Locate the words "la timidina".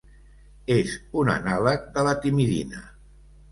2.11-2.85